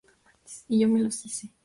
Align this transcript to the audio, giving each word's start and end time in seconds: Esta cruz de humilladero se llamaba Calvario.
Esta 0.17 0.31
cruz 0.31 0.65
de 0.67 0.75
humilladero 0.83 1.11
se 1.11 1.27
llamaba 1.27 1.39
Calvario. 1.39 1.57